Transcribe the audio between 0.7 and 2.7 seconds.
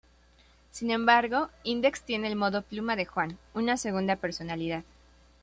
Sin embargo, Index tiene el modo